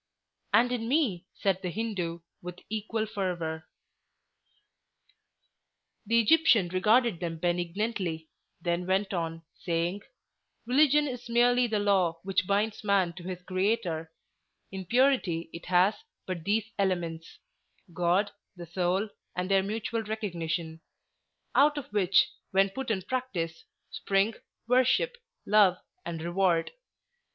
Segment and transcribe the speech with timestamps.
[0.51, 3.67] "And in me!" said the Hindoo, with equal fervor.
[6.07, 10.01] The Egyptian regarded them benignantly, then went on, saying,
[10.65, 14.11] "Religion is merely the law which binds man to his Creator:
[14.71, 20.81] in purity it has but these elements—God, the Soul, and their Mutual Recognition;
[21.53, 24.33] out of which, when put in practise, spring
[24.67, 25.15] Worship,
[25.45, 26.71] Love, and Reward.